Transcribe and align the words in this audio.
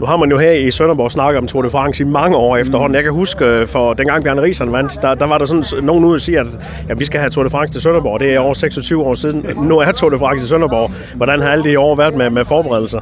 Nu 0.00 0.06
har 0.06 0.16
man 0.16 0.30
jo 0.30 0.38
her 0.38 0.50
i 0.50 0.70
Sønderborg 0.70 1.12
snakket 1.12 1.38
om 1.38 1.46
Tour 1.46 1.62
de 1.62 1.70
France 1.70 2.02
i 2.02 2.06
mange 2.06 2.36
år 2.36 2.56
efterhånden. 2.56 2.92
Mm. 2.92 2.94
Jeg 2.94 3.02
kan 3.02 3.12
huske, 3.12 3.44
øh, 3.44 3.66
for 3.66 3.94
dengang 3.94 4.24
Bjarne 4.24 4.42
Rieseren 4.42 4.72
vandt, 4.72 5.02
der, 5.02 5.14
der 5.14 5.26
var 5.26 5.38
der 5.38 5.44
sådan 5.44 5.84
nogen 5.84 6.04
ude 6.04 6.14
og 6.14 6.20
sige, 6.20 6.40
at 6.40 6.46
ja, 6.88 6.94
vi 6.94 7.04
skal 7.04 7.20
have 7.20 7.30
Tour 7.30 7.44
de 7.44 7.50
France 7.50 7.74
til 7.74 7.82
Sønderborg. 7.82 8.20
Det 8.20 8.34
er 8.34 8.38
over 8.38 8.54
26 8.54 9.02
år 9.02 9.14
siden. 9.14 9.46
Nu 9.62 9.78
er 9.78 9.92
Tour 9.92 10.10
de 10.10 10.18
France 10.18 10.44
i 10.44 10.48
Sønderborg. 10.48 10.90
Hvordan 11.16 11.40
har 11.40 11.48
alle 11.48 11.70
de 11.70 11.78
år 11.78 11.96
været 11.96 12.16
med, 12.16 12.30
med 12.30 12.44
forberedelser? 12.44 13.00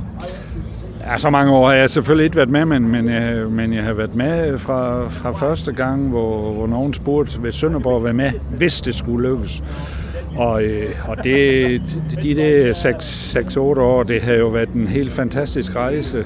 Ja, 1.07 1.19
så 1.19 1.31
mange 1.31 1.53
år 1.53 1.67
har 1.67 1.75
jeg 1.75 1.91
selvfølgelig 1.91 2.25
ikke 2.25 2.37
været 2.37 2.51
med, 2.51 2.65
men, 2.65 2.91
men, 2.91 3.09
jeg, 3.09 3.47
men 3.51 3.73
jeg 3.73 3.83
har 3.83 3.93
været 3.93 4.15
med 4.15 4.59
fra, 4.59 5.09
fra 5.09 5.33
første 5.33 5.73
gang, 5.73 6.09
hvor, 6.09 6.53
hvor 6.53 6.67
nogen 6.67 6.95
spurgte, 6.95 7.43
ved 7.43 7.53
Sønderborg 7.53 8.05
være 8.05 8.13
med, 8.13 8.31
hvis 8.57 8.81
det 8.81 8.95
skulle 8.95 9.29
lykkes. 9.29 9.63
Og, 10.37 10.63
øh, 10.63 10.91
og 11.09 11.25
det, 11.25 11.83
de 12.23 12.35
der 12.35 12.73
6-8 13.77 13.81
år, 13.81 14.03
det 14.03 14.23
har 14.23 14.33
jo 14.33 14.47
været 14.47 14.69
en 14.69 14.87
helt 14.87 15.13
fantastisk 15.13 15.77
rejse. 15.77 16.25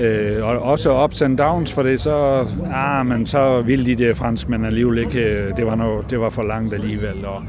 Øh, 0.00 0.44
og 0.44 0.58
også 0.58 1.04
ups 1.04 1.22
and 1.22 1.38
downs, 1.38 1.72
for 1.72 1.82
det 1.82 2.00
så, 2.00 2.46
ah, 2.72 3.06
men 3.06 3.26
så 3.26 3.62
ville 3.62 3.84
de 3.84 4.04
der 4.04 4.14
franskmænd 4.14 4.66
alligevel 4.66 4.98
ikke, 4.98 5.20
øh, 5.20 5.56
det 5.56 5.66
var, 5.66 5.74
noget, 5.74 6.10
det 6.10 6.20
var 6.20 6.30
for 6.30 6.42
langt 6.42 6.74
alligevel. 6.74 7.26
Og 7.26 7.42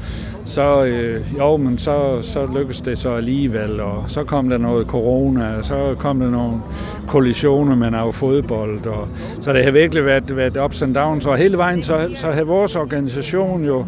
så, 0.44 0.84
øh, 0.84 1.20
jo, 1.38 1.56
men 1.56 1.78
så, 1.78 2.22
så 2.22 2.46
lykkedes 2.54 2.80
det 2.80 2.98
så 2.98 3.10
alligevel, 3.10 3.80
og 3.80 4.04
så 4.08 4.24
kom 4.24 4.48
der 4.48 4.58
noget 4.58 4.86
corona, 4.86 5.56
og 5.56 5.64
så 5.64 5.94
kom 5.98 6.20
der 6.20 6.30
nogle 6.30 6.60
kollisioner 7.08 7.76
med 7.76 7.90
noget 7.90 8.14
fodbold, 8.14 8.86
og, 8.86 9.08
så 9.40 9.52
det 9.52 9.64
har 9.64 9.70
virkelig 9.70 10.04
været, 10.04 10.36
været 10.36 10.56
ups 10.56 10.82
and 10.82 10.94
downs, 10.94 11.26
og 11.26 11.36
hele 11.36 11.56
vejen 11.56 11.82
så, 11.82 12.08
så 12.14 12.30
har 12.30 12.44
vores 12.44 12.76
organisation 12.76 13.64
jo 13.64 13.86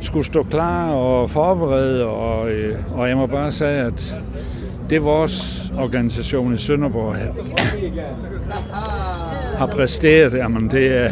skulle 0.00 0.26
stå 0.26 0.42
klar 0.42 0.90
og 0.90 1.30
forberede, 1.30 2.06
og, 2.06 2.50
øh, 2.50 2.78
og 2.94 3.08
jeg 3.08 3.16
må 3.16 3.26
bare 3.26 3.52
sige, 3.52 3.68
at 3.68 4.16
det 4.90 5.04
vores 5.04 5.72
organisation 5.78 6.54
i 6.54 6.56
Sønderborg 6.56 7.16
har 9.58 9.66
præsteret, 9.66 10.32
jamen 10.32 10.70
det 10.70 10.96
er, 10.96 11.10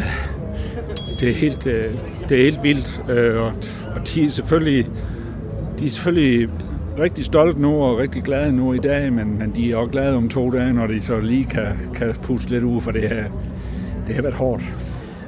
det 1.19 1.29
er, 1.29 1.33
helt, 1.33 1.67
øh, 1.67 1.93
det 2.29 2.39
er 2.39 2.43
helt 2.43 2.63
vildt. 2.63 3.01
Øh, 3.09 3.41
og, 3.41 3.53
og 3.95 4.07
de 4.07 4.25
er 4.25 4.29
selvfølgelig, 4.29 4.87
de 5.79 5.85
er 5.85 5.89
selvfølgelig 5.89 6.49
rigtig 6.99 7.25
stolte 7.25 7.61
nu 7.61 7.83
og 7.83 7.97
rigtig 7.97 8.23
glade 8.23 8.51
nu 8.51 8.73
i 8.73 8.77
dag, 8.77 9.13
men, 9.13 9.39
men 9.39 9.55
de 9.55 9.71
er 9.71 9.75
også 9.75 9.91
glade 9.91 10.15
om 10.15 10.29
to 10.29 10.51
dage, 10.51 10.73
når 10.73 10.87
de 10.87 11.01
så 11.01 11.19
lige 11.19 11.45
kan, 11.45 11.67
kan 11.95 12.15
puste 12.23 12.49
lidt 12.49 12.63
ud, 12.63 12.81
for 12.81 12.91
det 12.91 13.01
her, 13.01 13.23
det 14.07 14.15
har 14.15 14.21
været 14.21 14.35
hårdt. 14.35 14.63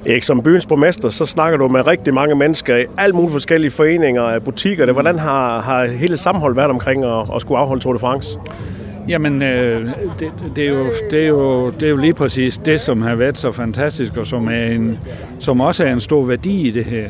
Erik, 0.05 0.23
som 0.23 0.41
byens 0.41 0.65
borgmester, 0.65 1.09
så 1.09 1.25
snakker 1.25 1.57
du 1.57 1.67
med 1.67 1.87
rigtig 1.87 2.13
mange 2.13 2.35
mennesker 2.35 2.77
i 2.77 2.85
alle 2.97 3.15
mulige 3.15 3.31
forskellige 3.31 3.71
foreninger, 3.71 4.39
butikker. 4.39 4.85
Det. 4.85 4.95
Hvordan 4.95 5.19
har, 5.19 5.61
har 5.61 5.85
hele 5.85 6.17
sammenholdet 6.17 6.57
været 6.57 6.69
omkring 6.69 7.05
at, 7.05 7.35
at 7.35 7.41
skulle 7.41 7.59
afholde 7.59 7.83
Tour 7.83 7.93
de 7.93 7.99
France? 7.99 8.39
Jamen, 9.07 9.41
øh, 9.41 9.91
det, 10.19 10.31
det, 10.55 10.63
er 10.63 10.69
jo, 10.69 10.85
det, 11.11 11.23
er 11.23 11.27
jo, 11.27 11.69
det 11.69 11.83
er 11.83 11.89
jo 11.89 11.97
lige 11.97 12.13
præcis 12.13 12.57
det, 12.57 12.81
som 12.81 13.01
har 13.01 13.15
været 13.15 13.37
så 13.37 13.51
fantastisk, 13.51 14.17
og 14.17 14.27
som, 14.27 14.47
er 14.47 14.65
en, 14.65 14.99
som 15.39 15.61
også 15.61 15.83
er 15.83 15.93
en 15.93 16.01
stor 16.01 16.25
værdi 16.25 16.67
i 16.67 16.71
det 16.71 16.85
her. 16.85 17.09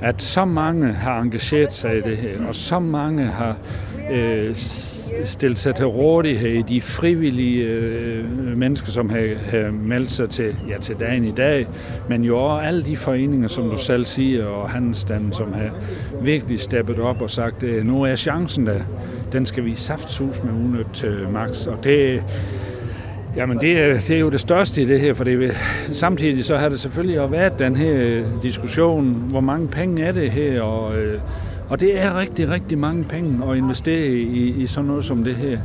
At 0.00 0.22
så 0.22 0.44
mange 0.44 0.92
har 0.92 1.20
engageret 1.20 1.72
sig 1.72 1.98
i 1.98 2.00
det 2.00 2.16
her, 2.16 2.46
og 2.48 2.54
så 2.54 2.78
mange 2.78 3.24
har 3.24 3.56
øh, 4.10 4.54
stillet 5.24 5.58
sig 5.58 5.74
til 5.74 5.86
rådighed, 5.86 6.64
de 6.64 6.80
frivillige 6.80 7.64
øh, 7.64 8.24
mennesker, 8.56 8.90
som 8.90 9.10
har, 9.10 9.34
har 9.50 9.70
meldt 9.70 10.10
sig 10.10 10.30
til, 10.30 10.56
ja, 10.68 10.78
til 10.78 10.96
dagen 11.00 11.24
i 11.24 11.32
dag, 11.32 11.66
men 12.08 12.24
jo 12.24 12.38
også 12.38 12.66
alle 12.66 12.84
de 12.84 12.96
foreninger, 12.96 13.48
som 13.48 13.70
du 13.70 13.78
selv 13.78 14.06
siger, 14.06 14.46
og 14.46 14.70
handelsstanden, 14.70 15.32
som 15.32 15.52
har 15.52 15.70
virkelig 16.22 16.60
steppet 16.60 16.98
op 16.98 17.22
og 17.22 17.30
sagt, 17.30 17.62
øh, 17.62 17.86
nu 17.86 18.02
er 18.02 18.16
chancen 18.16 18.66
der, 18.66 18.80
den 19.32 19.46
skal 19.46 19.64
vi 19.64 19.74
saftsus 19.74 20.42
med 20.44 20.52
unødt 20.52 20.92
til 20.92 21.08
øh, 21.08 21.32
max, 21.32 21.66
og 21.66 21.84
det 21.84 22.22
Jamen 23.36 23.60
det 23.60 23.78
er, 23.78 23.94
det 23.94 24.10
er 24.10 24.18
jo 24.18 24.30
det 24.30 24.40
største 24.40 24.82
i 24.82 24.84
det 24.84 25.00
her, 25.00 25.14
for 25.14 25.24
det, 25.24 25.56
samtidig 25.92 26.44
så 26.44 26.56
har 26.56 26.68
det 26.68 26.80
selvfølgelig 26.80 27.20
også 27.20 27.30
været 27.30 27.58
den 27.58 27.76
her 27.76 28.02
øh, 28.02 28.42
diskussion, 28.42 29.04
hvor 29.30 29.40
mange 29.40 29.68
penge 29.68 30.02
er 30.02 30.12
det 30.12 30.30
her, 30.30 30.62
og 30.62 30.96
øh, 30.96 31.20
og 31.68 31.80
det 31.80 32.02
er 32.02 32.18
rigtig, 32.18 32.48
rigtig 32.48 32.78
mange 32.78 33.04
penge 33.04 33.50
at 33.50 33.56
investere 33.56 34.08
i, 34.08 34.62
i 34.62 34.66
sådan 34.66 34.88
noget 34.88 35.04
som 35.04 35.24
det 35.24 35.34
her. 35.34 35.58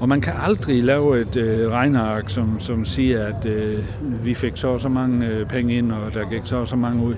Og 0.00 0.08
man 0.08 0.20
kan 0.20 0.32
aldrig 0.46 0.84
lave 0.84 1.20
et 1.20 1.36
øh, 1.36 1.70
regneark, 1.70 2.30
som, 2.30 2.60
som 2.60 2.84
siger, 2.84 3.26
at 3.26 3.46
øh, 3.46 3.78
vi 4.24 4.34
fik 4.34 4.52
så 4.54 4.78
så 4.78 4.88
mange 4.88 5.26
øh, 5.26 5.46
penge 5.46 5.74
ind, 5.74 5.92
og 5.92 6.14
der 6.14 6.30
gik 6.30 6.40
så 6.44 6.64
så 6.64 6.76
mange 6.76 7.04
ud. 7.04 7.14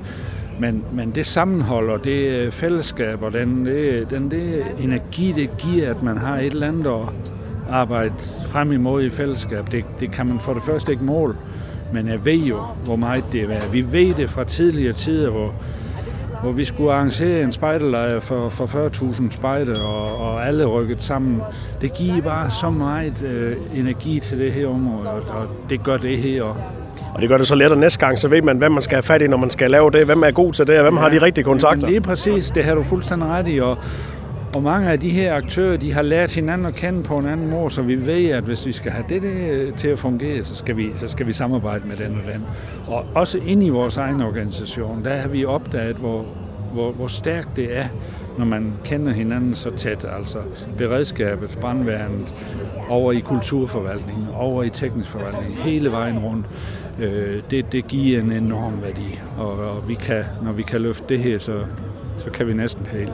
Men, 0.60 0.84
men 0.92 1.10
det 1.10 1.26
sammenhold 1.26 1.90
og 1.90 2.04
det 2.04 2.30
øh, 2.30 2.52
fællesskab 2.52 3.22
og 3.22 3.32
den, 3.32 3.66
det, 3.66 4.10
den 4.10 4.30
det 4.30 4.64
energi, 4.80 5.32
det 5.32 5.50
giver, 5.58 5.90
at 5.90 6.02
man 6.02 6.16
har 6.16 6.38
et 6.38 6.52
eller 6.52 6.68
andet 6.68 6.86
at 6.86 7.08
arbejde 7.70 8.14
frem 8.46 8.72
imod 8.72 9.02
i 9.02 9.10
fællesskab, 9.10 9.72
det, 9.72 9.84
det 10.00 10.10
kan 10.10 10.26
man 10.26 10.40
for 10.40 10.54
det 10.54 10.62
første 10.62 10.92
ikke 10.92 11.04
måle. 11.04 11.34
Men 11.92 12.08
jeg 12.08 12.24
ved 12.24 12.38
jo, 12.38 12.60
hvor 12.84 12.96
meget 12.96 13.24
det 13.32 13.42
er 13.42 13.46
værd. 13.46 13.70
Vi 13.72 13.92
ved 13.92 14.14
det 14.14 14.30
fra 14.30 14.44
tidligere 14.44 14.92
tider, 14.92 15.30
hvor 15.30 15.54
hvor 16.42 16.52
vi 16.52 16.64
skulle 16.64 16.92
arrangere 16.92 17.42
en 17.42 17.52
spejderlejr 17.52 18.20
for, 18.20 18.48
for 18.48 18.66
40.000 18.66 19.30
spejder, 19.30 19.80
og, 19.80 20.16
og 20.18 20.46
alle 20.46 20.64
rykket 20.64 21.02
sammen. 21.02 21.40
Det 21.80 21.92
giver 21.92 22.20
bare 22.20 22.50
så 22.50 22.70
meget 22.70 23.22
øh, 23.22 23.56
energi 23.74 24.20
til 24.20 24.38
det 24.38 24.52
her 24.52 24.66
område, 24.66 25.08
og, 25.08 25.22
og 25.28 25.48
det 25.70 25.82
gør 25.82 25.96
det 25.96 26.18
her 26.18 26.42
også. 26.42 26.60
Og 27.14 27.22
det 27.22 27.28
gør 27.28 27.38
det 27.38 27.46
så 27.46 27.54
lettere 27.54 27.80
næste 27.80 27.98
gang, 27.98 28.18
så 28.18 28.28
ved 28.28 28.42
man, 28.42 28.58
hvem 28.58 28.72
man 28.72 28.82
skal 28.82 28.94
have 28.94 29.02
fat 29.02 29.22
i, 29.22 29.26
når 29.26 29.36
man 29.36 29.50
skal 29.50 29.70
lave 29.70 29.90
det. 29.90 30.04
Hvem 30.04 30.22
er 30.22 30.30
god 30.30 30.52
til 30.52 30.66
det, 30.66 30.76
og 30.76 30.82
hvem 30.82 30.94
ja, 30.94 31.00
har 31.00 31.08
de 31.08 31.22
rigtige 31.22 31.44
kontakter? 31.44 31.88
Lige 31.88 32.00
præcis, 32.00 32.50
det 32.50 32.64
har 32.64 32.74
du 32.74 32.82
fuldstændig 32.82 33.28
ret 33.28 33.48
i. 33.48 33.60
Og, 33.60 33.78
og 34.54 34.62
mange 34.62 34.90
af 34.90 35.00
de 35.00 35.10
her 35.10 35.34
aktører, 35.34 35.76
de 35.76 35.92
har 35.92 36.02
lært 36.02 36.34
hinanden 36.34 36.66
at 36.66 36.74
kende 36.74 37.02
på 37.02 37.18
en 37.18 37.26
anden 37.26 37.50
måde, 37.50 37.70
så 37.70 37.82
vi 37.82 38.06
ved, 38.06 38.28
at 38.28 38.44
hvis 38.44 38.66
vi 38.66 38.72
skal 38.72 38.92
have 38.92 39.04
det, 39.08 39.22
øh, 39.22 39.74
til 39.74 39.88
at 39.88 39.98
fungere, 39.98 40.44
så 40.44 40.54
skal, 40.54 40.76
vi, 40.76 40.90
så 40.96 41.08
skal 41.08 41.26
vi 41.26 41.32
samarbejde 41.32 41.88
med 41.88 41.96
den 41.96 42.06
og 42.06 42.32
den. 42.32 42.44
Og 42.86 43.04
også 43.14 43.38
ind 43.46 43.64
i 43.64 43.68
vores 43.68 43.96
egen 43.96 44.20
organisation, 44.20 45.04
der 45.04 45.16
har 45.16 45.28
vi 45.28 45.44
opdaget, 45.44 45.96
hvor, 45.96 46.24
hvor, 46.72 46.92
hvor 46.92 47.06
stærkt 47.06 47.48
det 47.56 47.78
er, 47.78 47.84
når 48.38 48.44
man 48.44 48.72
kender 48.84 49.12
hinanden 49.12 49.54
så 49.54 49.70
tæt. 49.70 50.06
Altså 50.18 50.38
beredskabet, 50.78 51.58
brandværnet, 51.60 52.34
over 52.88 53.12
i 53.12 53.20
kulturforvaltningen, 53.20 54.26
over 54.34 54.62
i 54.62 54.70
teknisk 54.70 55.10
forvaltning, 55.10 55.56
hele 55.56 55.92
vejen 55.92 56.18
rundt. 56.18 56.46
Øh, 57.00 57.42
det, 57.50 57.72
det 57.72 57.86
giver 57.86 58.20
en 58.20 58.32
enorm 58.32 58.82
værdi, 58.82 59.20
og, 59.38 59.52
og 59.52 59.88
vi 59.88 59.94
kan, 59.94 60.24
når 60.42 60.52
vi 60.52 60.62
kan 60.62 60.80
løfte 60.80 61.04
det 61.08 61.18
her, 61.18 61.38
så, 61.38 61.60
så 62.18 62.30
kan 62.30 62.46
vi 62.46 62.54
næsten 62.54 62.86
hele. 62.86 63.12